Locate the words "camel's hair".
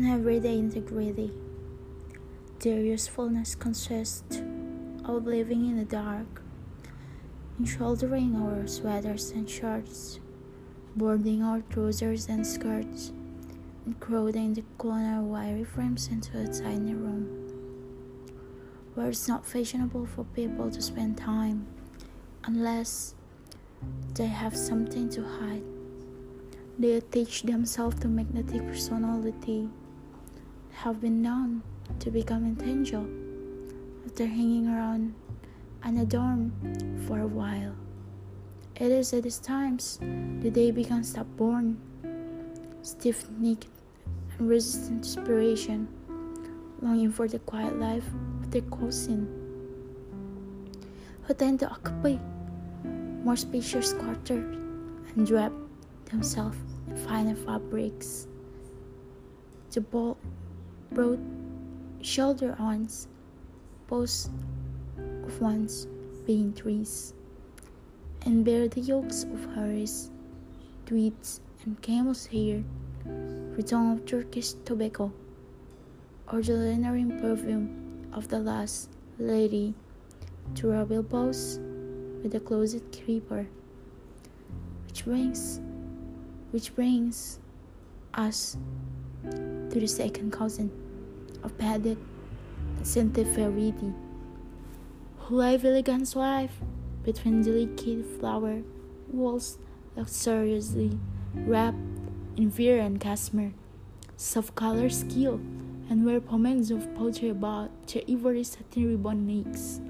71.82-72.64